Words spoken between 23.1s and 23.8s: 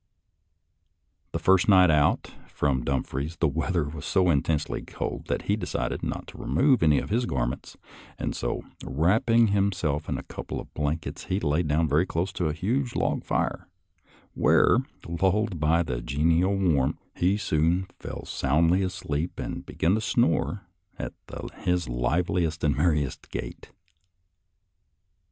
gait.